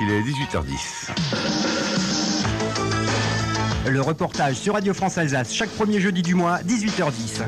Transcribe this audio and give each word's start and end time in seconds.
Il 0.00 0.10
est 0.10 0.22
18h10. 0.22 1.10
Le 3.88 4.00
reportage 4.00 4.56
sur 4.56 4.74
Radio 4.74 4.94
France 4.94 5.18
Alsace 5.18 5.52
chaque 5.52 5.70
premier 5.70 6.00
jeudi 6.00 6.22
du 6.22 6.34
mois, 6.34 6.58
18h10. 6.62 7.42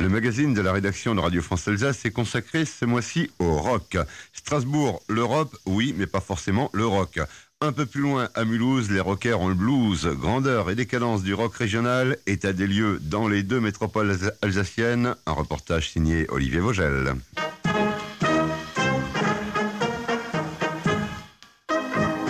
Le 0.00 0.08
magazine 0.08 0.54
de 0.54 0.60
la 0.60 0.72
rédaction 0.72 1.14
de 1.14 1.20
Radio 1.20 1.42
France 1.42 1.66
Alsace 1.68 2.04
est 2.04 2.10
consacré 2.10 2.64
ce 2.64 2.84
mois-ci 2.84 3.30
au 3.38 3.56
rock. 3.56 3.96
Strasbourg, 4.32 5.02
l'Europe, 5.08 5.56
oui, 5.66 5.94
mais 5.96 6.06
pas 6.06 6.20
forcément 6.20 6.70
le 6.72 6.86
rock. 6.86 7.20
Un 7.60 7.72
peu 7.72 7.86
plus 7.86 8.02
loin, 8.02 8.28
à 8.34 8.44
Mulhouse, 8.44 8.90
les 8.90 9.00
rockers 9.00 9.40
ont 9.40 9.48
le 9.48 9.54
blues. 9.54 10.06
Grandeur 10.20 10.70
et 10.70 10.76
décadence 10.76 11.22
du 11.22 11.34
rock 11.34 11.56
régional, 11.56 12.16
état 12.26 12.52
des 12.52 12.66
lieux 12.66 13.00
dans 13.02 13.28
les 13.28 13.42
deux 13.42 13.60
métropoles 13.60 14.16
alsaciennes. 14.42 15.14
Un 15.26 15.32
reportage 15.32 15.90
signé 15.90 16.26
Olivier 16.30 16.60
Vogel. 16.60 17.14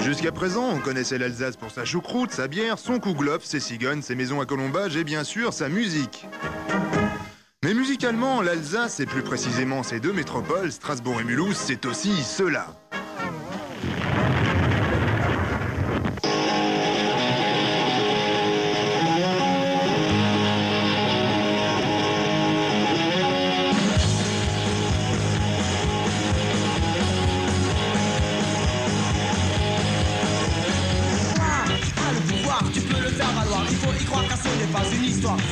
Jusqu'à 0.09 0.33
présent, 0.33 0.71
on 0.71 0.79
connaissait 0.79 1.19
l'Alsace 1.19 1.59
pour 1.59 1.71
sa 1.71 1.85
choucroute, 1.85 2.31
sa 2.31 2.49
bière, 2.49 2.79
son 2.79 2.99
kouglof, 2.99 3.45
ses 3.45 3.61
cigognes, 3.61 4.01
ses 4.01 4.15
maisons 4.15 4.41
à 4.41 4.47
colombage 4.47 4.97
et 4.97 5.05
bien 5.05 5.23
sûr 5.23 5.53
sa 5.53 5.69
musique. 5.69 6.27
Mais 7.63 7.75
musicalement, 7.75 8.41
l'Alsace, 8.41 9.01
et 9.01 9.07
plus 9.07 9.21
précisément 9.21 9.83
ses 9.83 10.01
deux 10.01 10.15
métropoles, 10.15 10.73
Strasbourg 10.73 11.21
et 11.21 11.25
Mulhouse, 11.25 11.59
c'est 11.59 11.85
aussi 11.85 12.23
cela. 12.23 12.69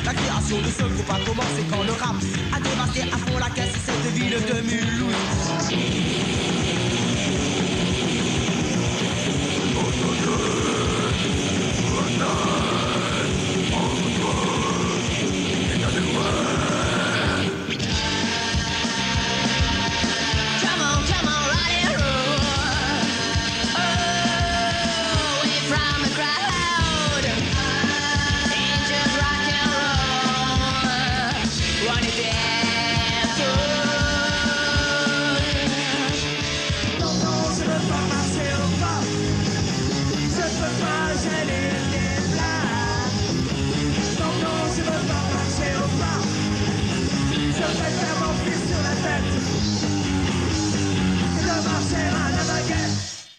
La 0.05 0.15
création 0.15 0.59
de 0.59 0.69
ce 0.69 0.83
groupe 0.83 1.11
a 1.11 1.19
commencé 1.29 1.65
quand 1.69 1.83
le 1.83 1.91
rap 1.91 2.15
a 2.55 2.61
dévasté 2.61 3.03
à 3.13 3.17
fond 3.19 3.39
la 3.39 3.51
caisse 3.51 3.75
cette 3.85 4.13
ville 4.13 4.31
de 4.31 4.61
Mulhouse. 4.63 5.16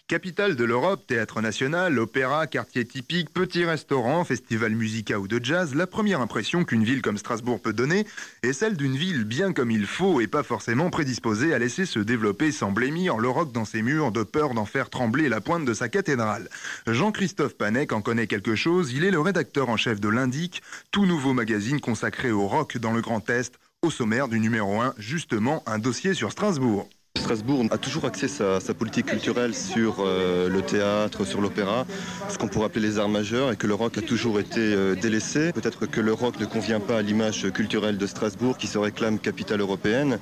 Capitale 0.08 0.56
de 0.56 0.64
l'Europe, 0.64 1.06
théâtre 1.06 1.42
national, 1.42 1.98
opéra, 1.98 2.46
quartier 2.46 2.86
typique, 2.86 3.28
petit 3.28 3.66
restaurant, 3.66 4.24
festival 4.24 4.74
musica 4.74 5.20
ou 5.20 5.28
de 5.28 5.38
jazz, 5.44 5.74
la 5.74 5.86
première 5.86 6.22
impression 6.22 6.64
qu'une 6.64 6.82
ville 6.82 7.02
comme 7.02 7.18
Strasbourg 7.18 7.60
peut 7.60 7.74
donner 7.74 8.06
est 8.42 8.54
celle 8.54 8.78
d'une 8.78 8.96
ville 8.96 9.24
bien 9.24 9.52
comme 9.52 9.70
il 9.70 9.84
faut 9.84 10.22
et 10.22 10.26
pas 10.26 10.42
forcément 10.42 10.88
prédisposée 10.88 11.52
à 11.52 11.58
laisser 11.58 11.84
se 11.84 11.98
développer 11.98 12.52
sans 12.52 12.72
blêmir 12.72 13.18
le 13.18 13.28
rock 13.28 13.52
dans 13.52 13.66
ses 13.66 13.82
murs 13.82 14.10
de 14.10 14.22
peur 14.22 14.54
d'en 14.54 14.64
faire 14.64 14.88
trembler 14.88 15.28
la 15.28 15.42
pointe 15.42 15.66
de 15.66 15.74
sa 15.74 15.90
cathédrale. 15.90 16.48
Jean-Christophe 16.86 17.58
Panek 17.58 17.92
en 17.92 18.00
connaît 18.00 18.26
quelque 18.26 18.54
chose, 18.54 18.94
il 18.94 19.04
est 19.04 19.10
le 19.10 19.20
rédacteur 19.20 19.68
en 19.68 19.76
chef 19.76 20.00
de 20.00 20.08
l'Indic, 20.08 20.62
tout 20.90 21.04
nouveau 21.04 21.34
magazine 21.34 21.80
consacré 21.80 22.30
au 22.30 22.48
rock 22.48 22.78
dans 22.78 22.92
le 22.92 23.02
Grand 23.02 23.28
Est, 23.28 23.58
au 23.82 23.90
sommaire 23.90 24.28
du 24.28 24.40
numéro 24.40 24.80
1, 24.80 24.94
justement 24.96 25.62
un 25.66 25.78
dossier 25.78 26.14
sur 26.14 26.32
Strasbourg. 26.32 26.88
Strasbourg 27.18 27.64
a 27.70 27.78
toujours 27.78 28.04
axé 28.04 28.28
sa, 28.28 28.60
politique 28.74 29.06
culturelle 29.06 29.54
sur 29.54 29.96
euh, 30.00 30.48
le 30.48 30.62
théâtre, 30.62 31.24
sur 31.24 31.40
l'opéra, 31.40 31.84
ce 32.28 32.38
qu'on 32.38 32.48
pourrait 32.48 32.66
appeler 32.66 32.86
les 32.86 32.98
arts 32.98 33.08
majeurs, 33.08 33.50
et 33.50 33.56
que 33.56 33.66
le 33.66 33.74
rock 33.74 33.98
a 33.98 34.02
toujours 34.02 34.38
été 34.38 34.60
euh, 34.60 34.94
délaissé. 34.94 35.52
Peut-être 35.52 35.86
que 35.86 36.00
le 36.00 36.12
rock 36.12 36.38
ne 36.38 36.46
convient 36.46 36.80
pas 36.80 36.98
à 36.98 37.02
l'image 37.02 37.50
culturelle 37.50 37.98
de 37.98 38.06
Strasbourg, 38.06 38.56
qui 38.56 38.68
se 38.68 38.78
réclame 38.78 39.18
capitale 39.18 39.60
européenne. 39.60 40.18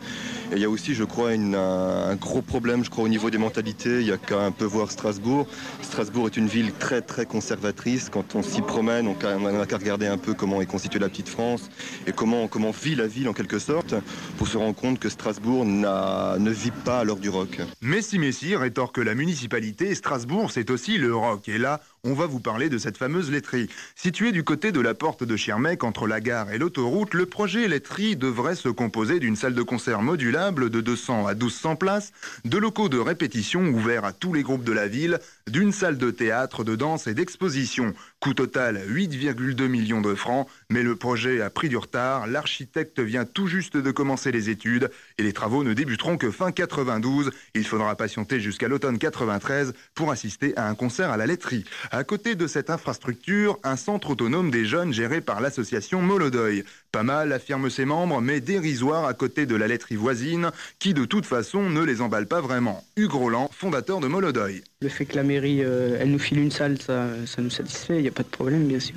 Et 0.53 0.57
il 0.57 0.59
y 0.59 0.65
a 0.65 0.71
aussi, 0.71 0.95
je 0.95 1.05
crois, 1.05 1.31
un, 1.31 2.17
gros 2.17 2.41
problème, 2.41 2.85
je 2.85 2.91
crois, 2.91 3.05
au 3.05 3.09
niveau 3.09 3.31
des 3.31 3.39
mentalités. 3.39 4.01
Il 4.01 4.07
y 4.07 4.13
a 4.13 4.17
qu'à 4.17 4.41
un 4.41 4.51
peu 4.51 4.65
voir 4.65 4.91
Strasbourg. 4.91 5.47
Strasbourg 5.83 6.27
est 6.27 6.37
une 6.37 6.49
ville 6.49 6.73
très, 6.73 7.03
très 7.03 7.27
conservatrice. 7.27 8.09
Quand 8.09 8.35
on 8.35 8.43
s'y 8.43 8.63
promène, 8.63 9.07
on 9.07 9.53
n'a 9.53 9.67
qu'à 9.67 9.77
regarder 9.77 10.07
un 10.07 10.19
peu 10.19 10.33
comment 10.33 10.63
est 10.63 10.67
constituée 10.67 11.01
la 11.01 11.09
petite 11.09 11.29
France 11.29 11.69
et 12.07 12.13
comment, 12.13 12.49
comment 12.49 12.71
vit 12.71 12.95
la 12.95 13.07
ville 13.07 13.29
en 13.29 13.33
quelque 13.33 13.59
sorte, 13.59 13.95
pour 14.39 14.49
se 14.49 14.57
rendre 14.57 14.75
compte 14.75 14.99
que 14.99 15.09
Strasbourg 15.09 15.65
ne 15.65 16.51
vit 16.51 16.71
pas 16.71 16.86
à 16.89 17.05
l'heure 17.05 17.17
du 17.17 17.29
rock. 17.29 17.61
Messi 17.83 18.19
Messi 18.19 18.57
rétorque 18.57 18.99
la 18.99 19.15
municipalité, 19.15 19.95
Strasbourg 19.95 20.51
c'est 20.51 20.71
aussi 20.71 20.99
le 20.99 21.15
rock. 21.15 21.49
Et 21.49 21.59
là, 21.59 21.81
on 22.07 22.15
va 22.15 22.27
vous 22.27 22.39
parler 22.39 22.69
de 22.69 22.79
cette 22.79 22.97
fameuse 22.97 23.33
laiterie. 23.33 23.69
Située 23.97 24.31
du 24.31 24.45
côté 24.45 24.71
de 24.71 24.81
la 24.81 24.95
porte 24.95 25.25
de 25.25 25.37
Schirmeck, 25.37 25.83
entre 25.83 26.07
la 26.07 26.21
gare 26.21 26.53
et 26.53 26.59
l'autoroute, 26.59 27.15
le 27.15 27.27
projet 27.27 27.67
laiterie 27.67 28.15
devrait 28.15 28.55
se 28.55 28.69
composer 28.69 29.19
d'une 29.19 29.35
salle 29.35 29.55
de 29.55 29.63
concert 29.63 30.03
modulable 30.03 30.71
de 30.71 30.81
200 30.81 31.27
à 31.27 31.35
1200 31.35 31.77
places, 31.77 32.13
de 32.45 32.59
locaux 32.59 32.89
de 32.89 32.99
répétition 32.99 33.63
ouverts 33.63 34.05
à 34.05 34.13
tous 34.13 34.33
les 34.33 34.45
groupes 34.45 34.63
de 34.63 34.73
la 34.73 34.87
ville, 34.87 35.19
d'une 35.49 35.73
salle 35.73 35.99
de 35.99 36.13
théâtre, 36.13 36.63
de 36.63 36.77
danse 36.77 37.09
et 37.09 37.15
d'exposition. 37.15 37.93
Coût 38.21 38.35
total 38.35 38.81
8,2 38.89 39.67
millions 39.67 40.01
de 40.01 40.15
francs, 40.15 40.49
mais 40.71 40.83
le 40.83 40.95
projet 40.95 41.41
a 41.41 41.51
pris 41.51 41.69
du 41.69 41.77
retard. 41.77 42.29
L'architecte 42.29 43.01
vient 43.01 43.25
tout 43.25 43.49
juste 43.49 43.77
de 43.77 43.91
commencer 43.91 44.31
les 44.31 44.49
études 44.49 44.91
et 45.19 45.25
les 45.25 45.33
travaux 45.33 45.65
ne 45.65 45.75
débuteront 45.75 46.19
que 46.19 46.31
fin 46.31 46.53
92. 46.53 47.33
Il 47.55 47.67
faudra 47.67 47.97
patienter 47.97 48.39
jusqu'à 48.39 48.69
l'automne 48.69 48.99
93 48.99 49.75
pour 49.95 50.13
assister 50.13 50.57
à 50.57 50.69
un 50.69 50.75
concert 50.77 51.11
à 51.11 51.17
la 51.17 51.27
laiterie. 51.27 51.65
À 51.97 52.05
côté 52.05 52.35
de 52.35 52.47
cette 52.47 52.69
infrastructure, 52.69 53.59
un 53.65 53.77
centre 53.77 54.11
autonome 54.11 54.51
des 54.51 54.67
jeunes 54.67 54.93
géré 54.93 55.23
par 55.23 55.41
l'association 55.41 56.03
Molodoy. 56.03 56.63
Pas 56.93 57.03
mal, 57.03 57.33
affirment 57.33 57.71
ses 57.71 57.87
membres, 57.87 58.21
mais 58.21 58.43
dérisoire 58.43 59.07
à 59.07 59.15
côté 59.15 59.47
de 59.47 59.57
la 59.57 59.67
laiterie 59.67 59.97
voisine, 59.97 60.51
qui 60.79 60.93
de 60.93 61.07
toute 61.07 61.25
façon 61.25 61.71
ne 61.71 61.81
les 61.81 62.03
emballe 62.03 62.27
pas 62.27 62.43
vraiment. 62.43 62.85
Hugues 62.99 63.15
Roland, 63.15 63.49
fondateur 63.51 64.01
de 64.01 64.09
Molodoy. 64.09 64.63
Le 64.83 64.91
fait 64.91 65.07
que 65.07 65.17
la 65.17 65.23
mairie, 65.23 65.65
euh, 65.65 65.97
elle 65.99 66.11
nous 66.11 66.19
file 66.19 66.41
une 66.41 66.51
salle, 66.51 66.77
ça, 66.83 67.09
nous 67.39 67.49
satisfait, 67.49 67.97
il 67.97 68.03
n'y 68.03 68.09
a 68.09 68.13
pas 68.13 68.25
de 68.25 68.29
problème, 68.29 68.67
bien 68.67 68.79
sûr. 68.79 68.97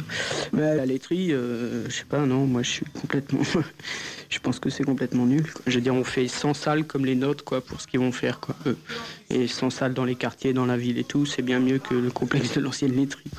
Mais 0.52 0.76
la 0.76 0.86
laiterie, 0.86 1.32
euh, 1.32 1.86
je 1.88 1.96
sais 1.96 2.04
pas, 2.04 2.26
non, 2.26 2.48
moi 2.48 2.64
je 2.64 2.70
suis 2.70 2.86
complètement. 3.00 3.44
je 4.30 4.40
pense 4.40 4.60
que 4.60 4.70
c'est 4.70 4.84
complètement 4.84 5.26
nul. 5.26 5.46
Je 5.68 5.76
veux 5.76 5.82
dire, 5.82 5.96
on 5.96 6.04
fait 6.04 6.28
100 6.28 6.54
salles 6.54 6.86
comme 6.86 7.06
les 7.06 7.16
nôtres, 7.16 7.44
quoi, 7.44 7.62
pour 7.62 7.82
ce 7.82 7.88
qu'ils 7.88 8.00
vont 8.00 8.12
faire, 8.12 8.40
quoi. 8.40 8.56
Et 9.30 9.48
100 9.48 9.70
salles 9.72 9.94
dans 9.94 10.06
les 10.06 10.16
quartiers, 10.16 10.54
dans 10.54 10.66
la 10.66 10.78
ville 10.78 10.98
et 10.98 11.04
tout, 11.04 11.26
c'est 11.26 11.42
bien 11.42 11.60
mieux 11.60 11.80
que 11.80 11.96
le 11.96 12.12
complexe 12.12 12.54
de 12.54 12.62
l'ancienne 12.62 12.96
laiterie. 12.96 13.32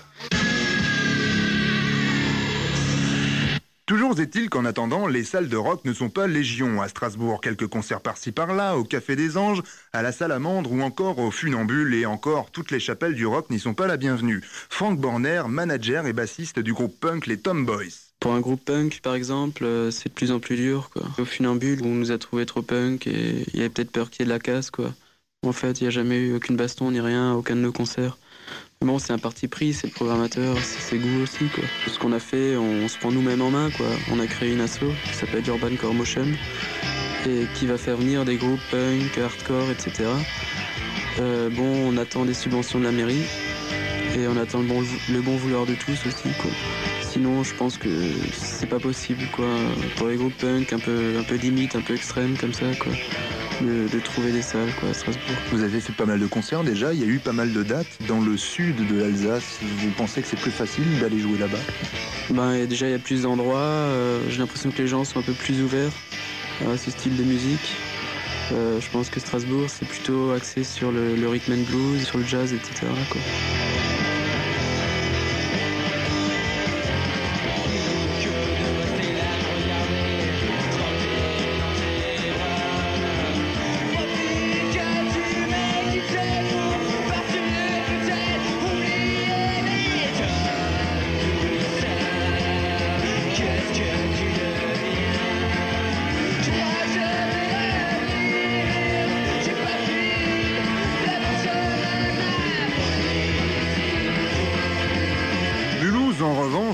Toujours 3.90 4.20
est-il 4.20 4.48
qu'en 4.48 4.64
attendant, 4.64 5.08
les 5.08 5.24
salles 5.24 5.48
de 5.48 5.56
rock 5.56 5.84
ne 5.84 5.92
sont 5.92 6.10
pas 6.10 6.28
légion. 6.28 6.80
À 6.80 6.86
Strasbourg, 6.86 7.40
quelques 7.40 7.66
concerts 7.66 8.00
par-ci 8.00 8.30
par-là, 8.30 8.76
au 8.76 8.84
Café 8.84 9.16
des 9.16 9.36
Anges, 9.36 9.62
à 9.92 10.02
la 10.02 10.12
Salamandre 10.12 10.70
ou 10.70 10.80
encore 10.82 11.18
au 11.18 11.32
Funambule 11.32 11.94
et 11.94 12.06
encore, 12.06 12.52
toutes 12.52 12.70
les 12.70 12.78
chapelles 12.78 13.16
du 13.16 13.26
rock 13.26 13.50
n'y 13.50 13.58
sont 13.58 13.74
pas 13.74 13.88
la 13.88 13.96
bienvenue. 13.96 14.42
Frank 14.44 14.96
Borner, 15.00 15.42
manager 15.48 16.06
et 16.06 16.12
bassiste 16.12 16.60
du 16.60 16.72
groupe 16.72 17.00
punk 17.00 17.26
Les 17.26 17.40
Tomboys. 17.40 18.09
Pour 18.20 18.34
un 18.34 18.40
groupe 18.40 18.62
punk, 18.62 19.00
par 19.02 19.14
exemple, 19.14 19.64
euh, 19.64 19.90
c'est 19.90 20.10
de 20.10 20.14
plus 20.14 20.30
en 20.30 20.40
plus 20.40 20.56
dur. 20.56 20.90
Quoi. 20.92 21.02
Au 21.18 21.24
funambule, 21.24 21.80
on 21.82 21.94
nous 21.94 22.12
a 22.12 22.18
trouvé 22.18 22.44
trop 22.44 22.60
punk 22.60 23.06
et 23.06 23.46
il 23.52 23.56
y 23.56 23.60
avait 23.60 23.70
peut-être 23.70 23.90
peur 23.90 24.10
qu'il 24.10 24.20
y 24.20 24.22
ait 24.24 24.26
de 24.26 24.30
la 24.30 24.38
casse. 24.38 24.70
Quoi. 24.70 24.92
En 25.42 25.52
fait, 25.52 25.80
il 25.80 25.84
n'y 25.84 25.88
a 25.88 25.90
jamais 25.90 26.18
eu 26.18 26.34
aucune 26.34 26.54
baston 26.54 26.90
ni 26.90 27.00
rien 27.00 27.32
aucun 27.32 27.56
de 27.56 27.62
nos 27.62 27.72
concerts. 27.72 28.18
Mais 28.82 28.88
bon, 28.88 28.98
c'est 28.98 29.14
un 29.14 29.18
parti 29.18 29.48
pris, 29.48 29.72
c'est 29.72 29.86
le 29.86 29.94
programmateur, 29.94 30.58
c'est 30.58 30.80
ses 30.80 30.98
goûts 30.98 31.22
aussi. 31.22 31.46
Quoi. 31.46 31.64
Ce 31.86 31.98
qu'on 31.98 32.12
a 32.12 32.18
fait, 32.18 32.58
on 32.58 32.88
se 32.88 32.98
prend 32.98 33.10
nous-mêmes 33.10 33.40
en 33.40 33.50
main. 33.50 33.70
Quoi. 33.70 33.86
On 34.12 34.20
a 34.20 34.26
créé 34.26 34.52
une 34.52 34.60
asso 34.60 34.84
qui 35.04 35.14
s'appelle 35.14 35.48
Urban 35.48 35.76
Core 35.80 35.94
Motion 35.94 36.26
et 37.26 37.46
qui 37.54 37.66
va 37.66 37.78
faire 37.78 37.96
venir 37.96 38.26
des 38.26 38.36
groupes 38.36 38.60
punk, 38.70 39.16
hardcore, 39.16 39.70
etc. 39.70 40.10
Euh, 41.20 41.48
bon, 41.48 41.88
on 41.88 41.96
attend 41.96 42.26
des 42.26 42.34
subventions 42.34 42.78
de 42.78 42.84
la 42.84 42.92
mairie 42.92 43.24
et 44.14 44.26
on 44.28 44.36
attend 44.36 44.60
le 44.60 44.66
bon, 44.66 44.82
le 45.10 45.20
bon 45.22 45.36
vouloir 45.36 45.64
de 45.64 45.74
tous 45.74 46.06
aussi. 46.06 46.28
Quoi. 46.38 46.50
Sinon, 47.10 47.42
je 47.42 47.54
pense 47.54 47.76
que 47.76 47.88
c'est 48.32 48.68
pas 48.68 48.78
possible, 48.78 49.22
quoi. 49.32 49.48
Pour 49.96 50.08
les 50.08 50.16
groupes 50.16 50.36
punk, 50.38 50.72
un 50.72 50.78
peu, 50.78 51.16
un 51.18 51.22
peu 51.24 51.34
limite, 51.34 51.74
un 51.74 51.80
peu 51.80 51.94
extrême, 51.94 52.36
comme 52.38 52.52
ça, 52.52 52.66
quoi. 52.78 52.92
de, 53.60 53.88
de 53.88 54.00
trouver 54.00 54.30
des 54.30 54.42
salles 54.42 54.72
quoi, 54.78 54.90
à 54.90 54.94
Strasbourg. 54.94 55.36
Vous 55.50 55.62
avez 55.62 55.80
fait 55.80 55.92
pas 55.92 56.06
mal 56.06 56.20
de 56.20 56.26
concerts 56.26 56.62
déjà, 56.62 56.92
il 56.94 57.00
y 57.00 57.02
a 57.02 57.06
eu 57.06 57.18
pas 57.18 57.32
mal 57.32 57.52
de 57.52 57.62
dates 57.64 57.98
dans 58.06 58.20
le 58.20 58.36
sud 58.36 58.86
de 58.86 58.96
l'Alsace. 58.96 59.58
Vous 59.60 59.90
pensez 59.90 60.22
que 60.22 60.28
c'est 60.28 60.38
plus 60.38 60.52
facile 60.52 60.84
d'aller 61.00 61.18
jouer 61.18 61.36
là-bas? 61.38 61.58
Ben, 62.30 62.52
et 62.54 62.66
déjà, 62.68 62.86
il 62.86 62.92
y 62.92 62.94
a 62.94 62.98
plus 63.00 63.22
d'endroits. 63.22 63.58
euh, 63.58 64.20
J'ai 64.30 64.38
l'impression 64.38 64.70
que 64.70 64.80
les 64.80 64.86
gens 64.88 65.04
sont 65.04 65.18
un 65.18 65.22
peu 65.22 65.32
plus 65.32 65.60
ouverts 65.62 65.92
à 66.72 66.76
ce 66.78 66.90
style 66.92 67.16
de 67.16 67.24
musique. 67.24 67.74
Euh, 68.52 68.80
je 68.80 68.88
pense 68.90 69.10
que 69.10 69.18
Strasbourg, 69.18 69.66
c'est 69.68 69.86
plutôt 69.86 70.30
axé 70.30 70.62
sur 70.64 70.92
le, 70.92 71.16
le 71.16 71.28
rhythm 71.28 71.52
and 71.54 71.64
blues, 71.70 72.04
sur 72.04 72.18
le 72.18 72.24
jazz, 72.24 72.52
etc. 72.52 72.86
Quoi. 73.10 73.20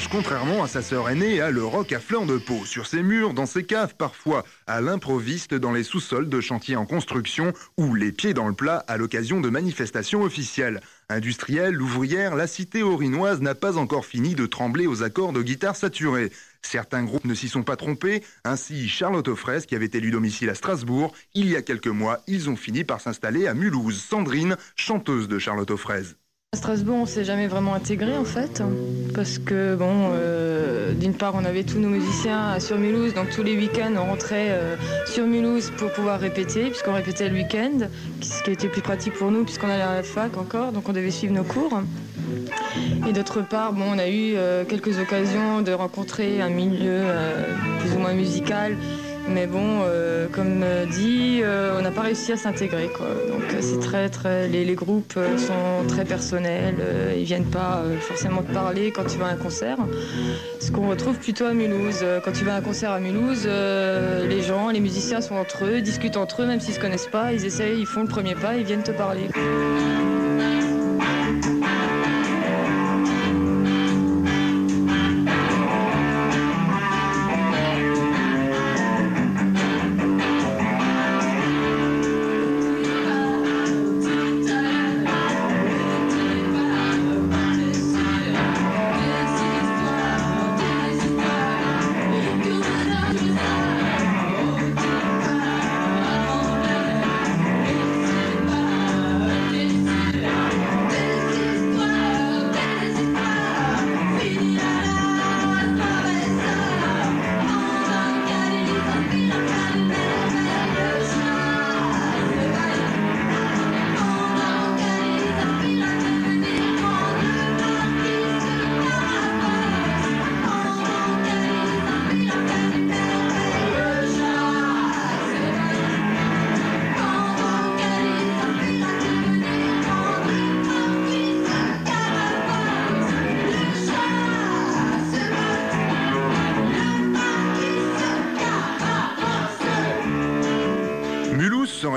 Contrairement 0.09 0.63
à 0.63 0.69
sa 0.69 0.83
sœur 0.83 1.09
aînée, 1.09 1.41
a 1.41 1.51
le 1.51 1.65
rock 1.65 1.93
à 1.93 2.01
flanc 2.01 2.27
de 2.27 2.39
peau. 2.39 2.65
Sur 2.65 2.87
ses 2.87 3.03
murs, 3.03 3.35
dans 3.35 3.47
ses 3.47 3.65
caves, 3.65 3.95
parfois 3.97 4.45
à 4.67 4.81
l'improviste, 4.81 5.55
dans 5.55 5.73
les 5.73 5.83
sous-sols 5.83 6.29
de 6.29 6.41
chantiers 6.41 6.77
en 6.77 6.87
construction 6.87 7.53
ou 7.77 7.95
les 7.95 8.13
pieds 8.13 8.35
dans 8.35 8.49
le 8.49 8.55
plat 8.55 8.85
à 8.89 8.97
l'occasion 8.97 9.41
de 9.41 9.49
manifestations 9.49 10.23
officielles. 10.23 10.81
Industrielle, 11.09 11.81
ouvrière, 11.81 12.37
la 12.37 12.47
cité 12.47 12.83
orinoise 12.83 13.41
n'a 13.41 13.55
pas 13.55 13.79
encore 13.79 14.05
fini 14.05 14.35
de 14.35 14.47
trembler 14.47 14.87
aux 14.87 15.03
accords 15.03 15.33
de 15.33 15.43
guitare 15.43 15.77
saturée. 15.77 16.31
Certains 16.63 17.05
groupes 17.05 17.25
ne 17.25 17.35
s'y 17.35 17.49
sont 17.49 17.63
pas 17.63 17.77
trompés, 17.77 18.23
ainsi 18.45 18.89
Charlotte 18.89 19.29
Offraise, 19.29 19.67
qui 19.67 19.77
avait 19.77 19.91
élu 19.93 20.11
domicile 20.11 20.51
à 20.51 20.55
Strasbourg, 20.55 21.15
il 21.35 21.49
y 21.49 21.57
a 21.57 21.63
quelques 21.63 21.87
mois, 21.87 22.21
ils 22.27 22.51
ont 22.51 22.57
fini 22.57 22.85
par 22.85 23.01
s'installer 23.01 23.47
à 23.47 23.55
Mulhouse. 23.55 24.03
Sandrine, 24.03 24.57
chanteuse 24.75 25.29
de 25.29 25.39
Charlotte 25.39 25.71
Offraise. 25.71 26.17
À 26.53 26.59
Strasbourg, 26.59 26.97
on 27.03 27.07
s'est 27.07 27.25
jamais 27.25 27.49
vraiment 27.49 27.75
intégré 27.75 28.17
en 28.17 28.25
fait, 28.25 28.63
parce 29.15 29.39
que 29.39 29.75
bon, 29.75 30.11
euh, 30.13 30.93
d'une 30.95 31.13
part, 31.13 31.35
on 31.35 31.45
avait 31.45 31.65
tous 31.65 31.81
nos 31.81 31.89
musiciens 31.89 32.61
sur 32.61 32.79
Mulhouse, 32.79 33.15
donc 33.15 33.31
tous 33.31 33.43
les 33.43 33.57
week-ends, 33.57 33.93
on 33.97 34.05
rentrait 34.05 34.51
euh, 34.51 34.77
sur 35.07 35.27
Mulhouse 35.27 35.73
pour 35.77 35.93
pouvoir 35.93 36.21
répéter, 36.21 36.71
puisqu'on 36.71 36.95
répétait 36.95 37.29
le 37.29 37.35
week-end, 37.35 37.89
ce 38.23 38.45
qui 38.45 38.53
était 38.53 38.69
plus 38.69 38.81
pratique 38.81 39.15
pour 39.15 39.33
nous, 39.33 39.45
puisqu'on 39.45 39.69
allait 39.69 39.83
à 39.83 39.97
la 39.97 40.03
fac 40.05 40.37
encore, 40.39 40.71
donc 40.71 40.89
on 40.89 40.93
devait 40.93 41.11
suivre 41.11 41.35
nos 41.35 41.43
cours. 41.45 41.83
Et 43.09 43.13
d'autre 43.13 43.43
part, 43.43 43.75
on 43.77 43.99
a 43.99 44.09
eu 44.09 44.35
euh, 44.37 44.65
quelques 44.65 44.99
occasions 45.01 45.63
de 45.63 45.73
rencontrer 45.73 46.41
un 46.41 46.51
milieu 46.51 47.03
plus 47.81 47.93
ou 47.93 47.99
moins 47.99 48.15
musical. 48.15 48.77
Mais 49.29 49.47
bon, 49.47 49.81
euh, 49.83 50.29
comme 50.31 50.63
euh, 50.63 50.87
dit, 50.87 51.41
euh, 51.43 51.77
on 51.79 51.83
n'a 51.83 51.91
pas 51.91 52.03
réussi 52.03 52.33
à 52.33 52.37
s'intégrer. 52.37 52.89
Donc 53.29 53.43
c'est 53.61 53.81
très, 53.81 54.09
très, 54.09 54.47
les, 54.49 54.75
groupes 54.75 55.19
sont 55.37 55.87
très 55.89 56.05
personnels. 56.05 56.77
euh, 56.81 57.15
ils 57.17 57.25
viennent 57.25 57.45
pas 57.45 57.83
forcément 58.01 58.43
te 58.43 58.53
parler 58.53 58.93
quand 58.93 59.05
tu 59.05 59.19
vas 59.19 59.27
à 59.27 59.31
un 59.31 59.37
concert. 59.37 59.79
Ce 60.61 60.71
qu'on 60.71 60.89
retrouve 60.89 61.19
plutôt 61.19 61.45
à 61.45 61.55
Mulhouse. 61.55 62.05
Quand 62.25 62.33
tu 62.33 62.45
vas 62.45 62.55
à 62.55 62.59
un 62.59 62.63
concert 62.63 62.91
à 62.91 63.01
Mulhouse, 63.01 63.49
les 64.29 64.43
gens, 64.43 64.71
les 64.71 64.81
musiciens 64.81 65.21
sont 65.21 65.37
entre 65.37 65.65
eux, 65.65 65.81
discutent 65.81 66.17
entre 66.17 66.43
eux, 66.43 66.47
même 66.47 66.61
s'ils 66.61 66.75
se 66.75 66.81
connaissent 66.81 67.09
pas. 67.11 67.33
Ils 67.33 67.45
essayent, 67.45 67.81
ils 67.81 67.87
font 67.87 68.03
le 68.03 68.09
premier 68.09 68.35
pas, 68.35 68.57
ils 68.57 68.65
viennent 68.65 68.83
te 68.83 68.93
parler. 68.93 69.29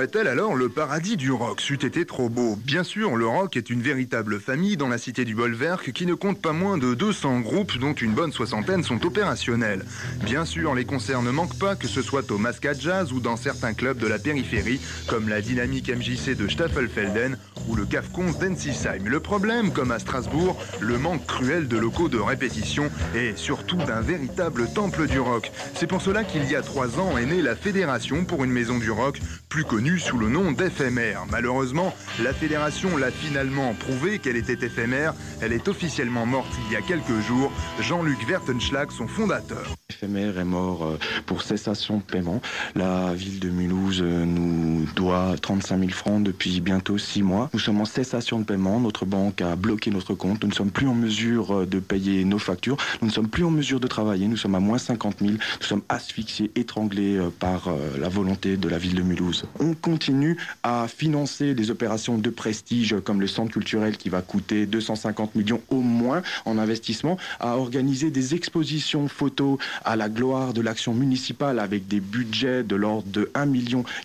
Serait-elle 0.10 0.28
alors 0.28 0.56
le 0.56 0.70
paradis 0.70 1.18
du 1.18 1.32
rock 1.32 1.62
C'eût 1.62 1.86
été 1.86 2.06
trop 2.06 2.30
beau. 2.30 2.58
Bien 2.64 2.84
sûr, 2.84 3.16
le 3.16 3.28
rock 3.28 3.58
est 3.58 3.70
une 3.70 3.82
véritable 3.82 4.40
famille 4.40 4.78
dans 4.78 4.88
la 4.88 4.98
cité 4.98 5.26
du 5.26 5.36
Bolwerk 5.36 5.92
qui 5.92 6.06
ne 6.06 6.14
compte 6.14 6.42
pas 6.42 6.54
moins 6.54 6.78
de 6.78 6.94
200 6.94 7.42
groupes 7.42 7.78
dont 7.78 7.94
une 7.94 8.14
bonne 8.14 8.32
soixantaine 8.32 8.84
sont 8.84 9.06
opérationnels. 9.06 9.86
Bien 10.24 10.46
sûr, 10.46 10.74
les 10.74 10.86
concerts 10.86 11.22
ne 11.22 11.32
manquent 11.32 11.60
pas, 11.60 11.76
que 11.76 11.88
ce 11.88 12.02
soit 12.02 12.32
au 12.32 12.38
Mascad 12.38 12.80
Jazz 12.80 13.12
ou 13.12 13.20
dans 13.20 13.36
certains 13.36 13.74
clubs 13.74 13.98
de 13.98 14.08
la 14.08 14.18
périphérie, 14.18 14.82
comme 15.08 15.30
la 15.30 15.42
dynamique 15.42 15.90
MJC 15.90 16.36
de 16.36 16.48
Staffelfelden 16.48 17.38
ou 17.68 17.76
le 17.76 17.86
Cafcons 17.86 18.32
d'Ensisheim. 18.32 19.06
Le 19.06 19.20
problème, 19.20 19.72
comme 19.72 19.92
à 19.92 20.00
Strasbourg, 20.00 20.57
le 20.80 20.98
manque 20.98 21.26
cruel 21.28 21.68
de 21.68 21.78
locaux 21.78 22.10
de 22.10 22.18
répétition 22.18 22.90
et 23.16 23.33
surtout 23.36 23.78
d'un 23.78 24.02
véritable 24.02 24.68
temple 24.74 25.07
du 25.07 25.19
rock. 25.19 25.52
C'est 25.76 25.88
pour 25.88 26.02
cela 26.02 26.24
qu'il 26.24 26.50
y 26.50 26.56
a 26.56 26.62
trois 26.62 27.00
ans 27.00 27.18
est 27.18 27.26
née 27.26 27.42
la 27.42 27.56
Fédération 27.56 28.26
pour 28.26 28.44
une 28.44 28.52
maison 28.52 28.80
du 28.80 28.90
rock, 28.90 29.19
plus 29.50 29.66
connue 29.66 29.99
sous 30.00 30.18
le 30.18 30.30
nom 30.30 30.52
d'FMR. 30.52 31.26
Malheureusement, 31.30 31.94
la 32.24 32.34
fédération 32.34 32.98
l'a 32.98 33.12
finalement 33.12 33.74
prouvé 33.74 34.20
qu'elle 34.20 34.38
était 34.38 34.66
éphémère. 34.66 35.14
Elle 35.42 35.54
est 35.54 35.68
officiellement 35.68 36.26
morte 36.26 36.52
il 36.68 36.74
y 36.74 36.76
a 36.76 36.82
quelques 36.82 37.20
jours. 37.28 37.52
Jean-Luc 37.80 38.26
Vertenschlag, 38.28 38.92
son 38.92 39.08
fondateur. 39.08 39.76
FMR 39.92 40.40
est 40.40 40.46
mort 40.46 40.86
euh, 40.86 40.98
pour 41.26 41.42
cessation 41.42 41.98
de 41.98 42.04
paiement. 42.04 42.42
La 42.76 43.14
ville 43.14 43.40
de 43.40 43.50
Mulhouse 43.50 44.02
euh, 44.02 44.26
nous 44.26 44.86
doit 44.96 45.36
35 45.42 45.80
000 45.80 45.92
francs 45.92 46.24
depuis 46.24 46.62
bientôt 46.62 46.98
6 46.98 47.24
mois. 47.24 47.50
Nous 47.54 47.60
sommes 47.60 47.82
en 47.82 47.86
cessation 47.86 48.40
de 48.40 48.46
paiement. 48.46 48.80
Notre 48.80 49.06
banque 49.06 49.42
a 49.42 49.56
bloqué 49.56 49.92
notre 49.92 50.14
compte. 50.14 50.44
Nous 50.44 50.50
ne 50.50 50.54
sommes 50.54 50.72
plus 50.72 50.88
en 50.88 50.94
mesure 50.94 51.62
euh, 51.62 51.66
de 51.66 51.80
payer 51.80 52.24
nos 52.24 52.40
factures. 52.40 52.78
Nous 53.02 53.08
ne 53.08 53.14
sommes 53.14 53.28
plus 53.28 53.44
en 53.44 53.52
mesure 53.52 53.80
de 53.80 53.88
travailler. 53.88 54.28
Nous 54.28 54.38
sommes 54.38 54.56
à 54.56 54.60
moins 54.60 54.78
50 54.78 55.18
000. 55.20 55.34
Nous 55.34 55.40
sommes 55.66 55.84
asphyxiés, 55.90 56.52
étranglés 56.56 57.20
par 57.40 57.70
la 58.00 58.10
volonté 58.10 58.58
de 58.58 58.70
la 58.70 58.78
ville 58.78 58.96
de 58.96 59.02
Mulhouse. 59.02 59.46
On 59.60 59.74
continue 59.90 60.38
à 60.62 60.88
financer 60.88 61.56
des 61.56 61.72
opérations 61.72 62.19
de 62.19 62.30
prestige 62.30 62.96
comme 63.04 63.22
le 63.22 63.28
centre 63.28 63.52
culturel 63.52 63.98
qui 63.98 64.10
va 64.10 64.22
coûter 64.22 64.68
250 64.68 65.34
millions 65.34 65.62
au 65.69 65.81
moins 65.81 66.22
en 66.46 66.60
investissement, 66.60 67.18
à 67.40 67.58
organiser 67.58 68.12
des 68.12 68.36
expositions 68.36 69.08
photos 69.08 69.58
à 69.84 69.96
la 69.96 70.08
gloire 70.08 70.54
de 70.54 70.62
l'action 70.62 70.94
municipale 70.94 71.58
avec 71.58 71.88
des 71.88 72.00
budgets 72.00 72.64
de 72.64 72.76
l'ordre 72.76 73.08
de 73.10 73.31
1 73.34 73.48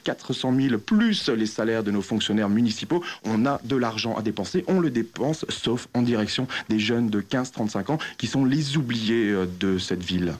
400 0.04 0.54
000 0.58 0.78
plus 0.78 1.28
les 1.28 1.46
salaires 1.46 1.82
de 1.82 1.90
nos 1.90 2.02
fonctionnaires 2.02 2.48
municipaux. 2.48 3.02
On 3.24 3.44
a 3.44 3.60
de 3.64 3.76
l'argent 3.76 4.16
à 4.16 4.22
dépenser, 4.22 4.64
on 4.68 4.80
le 4.80 4.90
dépense 4.90 5.44
sauf 5.50 5.88
en 5.92 6.00
direction 6.00 6.46
des 6.70 6.78
jeunes 6.78 7.10
de 7.10 7.20
15-35 7.20 7.92
ans 7.92 7.98
qui 8.16 8.26
sont 8.26 8.44
les 8.44 8.78
oubliés 8.78 9.30
euh, 9.30 9.46
de 9.60 9.76
cette 9.78 10.02
ville. 10.02 10.34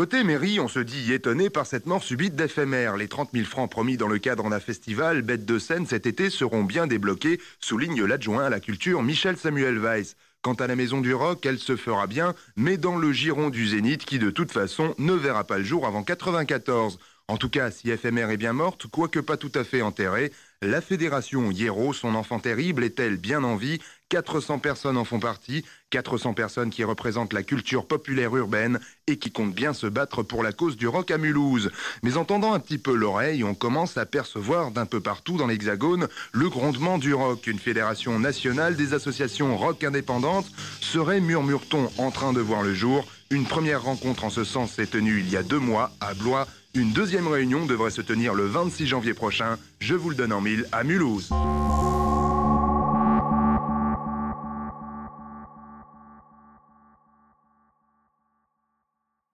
Côté 0.00 0.24
mairie, 0.24 0.60
on 0.60 0.66
se 0.68 0.78
dit 0.78 1.12
étonné 1.12 1.50
par 1.50 1.66
cette 1.66 1.84
mort 1.84 2.02
subite 2.02 2.34
d'éphémère. 2.34 2.96
Les 2.96 3.06
30 3.06 3.32
000 3.34 3.44
francs 3.44 3.70
promis 3.70 3.98
dans 3.98 4.08
le 4.08 4.18
cadre 4.18 4.48
d'un 4.48 4.58
festival 4.58 5.20
Bête 5.20 5.44
de 5.44 5.58
scène 5.58 5.84
cet 5.84 6.06
été 6.06 6.30
seront 6.30 6.64
bien 6.64 6.86
débloqués, 6.86 7.38
souligne 7.60 8.02
l'adjoint 8.04 8.46
à 8.46 8.48
la 8.48 8.60
culture 8.60 9.02
Michel 9.02 9.36
Samuel 9.36 9.78
Weiss. 9.78 10.16
Quant 10.40 10.54
à 10.54 10.66
la 10.66 10.74
Maison 10.74 11.02
du 11.02 11.12
Rock, 11.12 11.44
elle 11.44 11.58
se 11.58 11.76
fera 11.76 12.06
bien, 12.06 12.34
mais 12.56 12.78
dans 12.78 12.96
le 12.96 13.12
giron 13.12 13.50
du 13.50 13.68
Zénith 13.68 14.06
qui 14.06 14.18
de 14.18 14.30
toute 14.30 14.52
façon 14.52 14.94
ne 14.96 15.12
verra 15.12 15.44
pas 15.44 15.58
le 15.58 15.64
jour 15.64 15.86
avant 15.86 16.02
94. 16.02 16.98
En 17.28 17.36
tout 17.36 17.50
cas, 17.50 17.70
si 17.70 17.94
FMR 17.94 18.30
est 18.30 18.38
bien 18.38 18.54
morte, 18.54 18.86
quoique 18.86 19.20
pas 19.20 19.36
tout 19.36 19.52
à 19.54 19.64
fait 19.64 19.82
enterrée, 19.82 20.32
la 20.62 20.82
fédération 20.82 21.50
Hiero, 21.50 21.94
son 21.94 22.14
enfant 22.14 22.38
terrible, 22.38 22.84
est-elle 22.84 23.16
bien 23.16 23.44
en 23.44 23.56
vie? 23.56 23.80
400 24.10 24.58
personnes 24.58 24.98
en 24.98 25.06
font 25.06 25.18
partie, 25.18 25.64
400 25.88 26.34
personnes 26.34 26.68
qui 26.68 26.84
représentent 26.84 27.32
la 27.32 27.42
culture 27.42 27.86
populaire 27.86 28.36
urbaine 28.36 28.78
et 29.06 29.16
qui 29.16 29.30
comptent 29.30 29.54
bien 29.54 29.72
se 29.72 29.86
battre 29.86 30.22
pour 30.22 30.42
la 30.42 30.52
cause 30.52 30.76
du 30.76 30.86
rock 30.86 31.10
à 31.12 31.16
Mulhouse. 31.16 31.70
Mais 32.02 32.18
en 32.18 32.26
tendant 32.26 32.52
un 32.52 32.60
petit 32.60 32.76
peu 32.76 32.94
l'oreille, 32.94 33.42
on 33.42 33.54
commence 33.54 33.96
à 33.96 34.04
percevoir 34.04 34.70
d'un 34.70 34.84
peu 34.84 35.00
partout 35.00 35.38
dans 35.38 35.46
l'Hexagone 35.46 36.08
le 36.32 36.50
grondement 36.50 36.98
du 36.98 37.14
rock. 37.14 37.46
Une 37.46 37.58
fédération 37.58 38.18
nationale 38.18 38.76
des 38.76 38.92
associations 38.92 39.56
rock 39.56 39.82
indépendantes 39.82 40.50
serait, 40.82 41.20
murmure-t-on, 41.20 41.90
en 41.96 42.10
train 42.10 42.34
de 42.34 42.40
voir 42.40 42.62
le 42.62 42.74
jour. 42.74 43.06
Une 43.32 43.44
première 43.44 43.84
rencontre 43.84 44.24
en 44.24 44.30
ce 44.30 44.42
sens 44.42 44.72
s'est 44.72 44.88
tenue 44.88 45.20
il 45.20 45.30
y 45.30 45.36
a 45.36 45.44
deux 45.44 45.60
mois 45.60 45.92
à 46.00 46.14
Blois. 46.14 46.48
Une 46.74 46.90
deuxième 46.90 47.28
réunion 47.28 47.64
devrait 47.64 47.92
se 47.92 48.02
tenir 48.02 48.34
le 48.34 48.46
26 48.46 48.88
janvier 48.88 49.14
prochain. 49.14 49.56
Je 49.78 49.94
vous 49.94 50.10
le 50.10 50.16
donne 50.16 50.32
en 50.32 50.40
mille 50.40 50.66
à 50.72 50.82
Mulhouse. 50.82 51.30